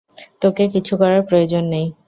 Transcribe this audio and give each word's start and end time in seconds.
তোকে 0.41 0.63
কিছু 0.73 0.93
করার 0.97 1.21
প্রয়োজন 1.23 1.63
নেই। 1.73 1.85